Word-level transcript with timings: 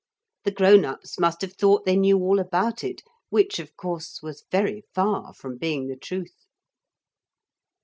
The 0.45 0.51
grown 0.51 0.83
ups 0.83 1.19
must 1.19 1.41
have 1.41 1.53
thought 1.53 1.85
they 1.85 1.95
knew 1.95 2.17
all 2.17 2.39
about 2.39 2.83
it, 2.83 3.03
which, 3.29 3.59
of 3.59 3.77
course, 3.77 4.19
was 4.23 4.45
very 4.51 4.81
far 4.95 5.31
from 5.31 5.59
being 5.59 5.89
the 5.89 5.95
truth. 5.95 6.47